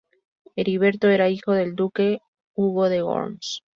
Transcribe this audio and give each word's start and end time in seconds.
Heriberto 0.55 1.09
era 1.09 1.29
hijo 1.29 1.51
del 1.51 1.75
duque 1.75 2.21
Hugo 2.55 2.89
de 2.89 3.03
Worms. 3.03 3.61